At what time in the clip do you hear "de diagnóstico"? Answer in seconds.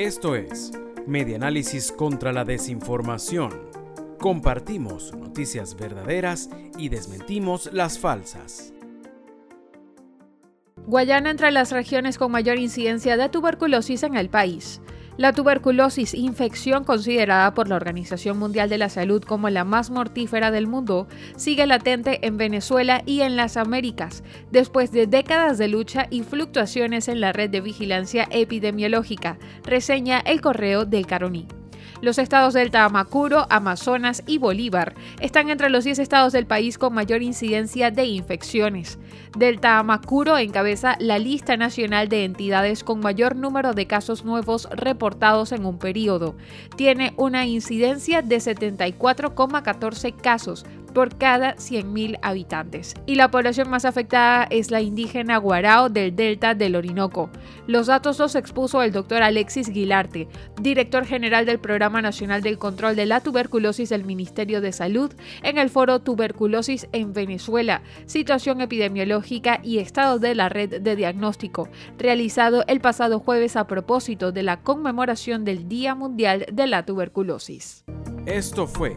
70.80-71.68